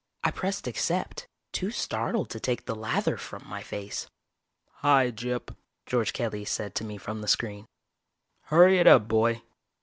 I 0.23 0.31
pressed 0.31 0.65
"Accept," 0.65 1.27
too 1.51 1.69
startled 1.69 2.31
to 2.31 2.39
take 2.39 2.65
the 2.65 2.73
lather 2.73 3.17
from 3.17 3.47
my 3.47 3.61
face. 3.61 4.07
"Hi, 4.77 5.11
Gyp," 5.11 5.55
George 5.85 6.11
Kelly 6.11 6.43
said 6.43 6.73
to 6.77 6.83
me 6.83 6.97
from 6.97 7.21
the 7.21 7.27
screen. 7.27 7.67
"Hurry 8.45 8.79
it 8.79 8.87
up, 8.87 9.07
boy." 9.07 9.43